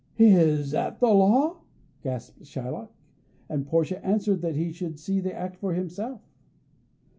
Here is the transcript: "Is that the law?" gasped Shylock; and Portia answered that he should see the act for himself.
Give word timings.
"Is 0.17 0.71
that 0.71 0.99
the 0.99 1.09
law?" 1.09 1.61
gasped 2.01 2.41
Shylock; 2.41 2.89
and 3.47 3.67
Portia 3.67 4.03
answered 4.03 4.41
that 4.41 4.55
he 4.55 4.71
should 4.71 4.97
see 4.97 5.19
the 5.19 5.35
act 5.35 5.57
for 5.57 5.75
himself. 5.75 6.21